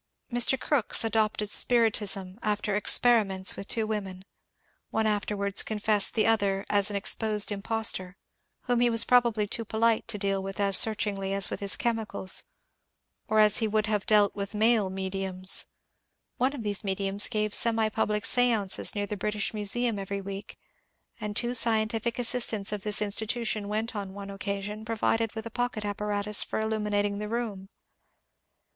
Mr. 0.31 0.59
Crookes 0.59 1.03
adopted 1.03 1.47
spiritism 1.51 2.39
after 2.41 2.73
^' 2.73 2.75
experi 2.81 3.23
ments" 3.23 3.55
with 3.55 3.67
two 3.67 3.85
women,— 3.85 4.25
one 4.89 5.05
afterwards 5.05 5.61
confessed 5.61 6.15
the 6.15 6.25
other 6.25 6.65
an 6.71 6.95
exposed 6.95 7.51
impostor,— 7.51 8.17
whom 8.63 8.79
he 8.79 8.89
was 8.89 9.05
probably 9.05 9.45
too 9.45 9.63
polite 9.63 10.07
to 10.07 10.17
deal 10.17 10.41
with 10.41 10.59
as 10.59 10.75
searchingly 10.75 11.33
as 11.33 11.51
with 11.51 11.59
his 11.59 11.75
chemicals, 11.75 12.45
or 13.27 13.37
as 13.37 13.57
he 13.57 13.67
would 13.67 13.85
have 13.85 14.07
dealt 14.07 14.33
with 14.33 14.55
male 14.55 14.89
^* 14.89 14.91
mediums." 14.91 15.65
One 16.37 16.53
of 16.53 16.63
these 16.63 16.81
*^ 16.81 16.83
mediums" 16.83 17.27
gave 17.27 17.53
semi 17.53 17.87
public 17.89 18.23
s&tnces 18.23 18.95
near 18.95 19.05
the 19.05 19.15
British 19.17 19.53
Museum 19.53 19.99
every 19.99 20.19
week, 20.19 20.57
and 21.19 21.35
two 21.35 21.53
scientific 21.53 22.17
assistants 22.17 22.71
of 22.71 22.81
this 22.81 23.03
institution 23.03 23.67
went 23.67 23.95
on 23.95 24.15
one 24.15 24.31
occasion 24.31 24.83
provided 24.83 25.35
with 25.35 25.45
a 25.45 25.51
pocket 25.51 25.85
apparatus 25.85 26.41
for 26.41 26.59
illuminatiDg 26.59 27.19
the 27.19 27.29
room. 27.29 27.69